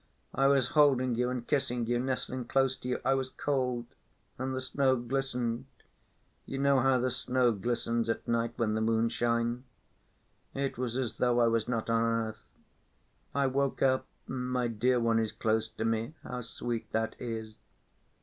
[0.33, 2.99] I was holding you and kissing you, nestling close to you.
[3.05, 3.85] I was cold,
[4.39, 5.67] and the snow glistened....
[6.47, 9.63] You know how the snow glistens at night when the moon shines.
[10.55, 12.41] It was as though I was not on earth.
[13.35, 16.15] I woke up, and my dear one is close to me.
[16.23, 17.53] How sweet that is!..."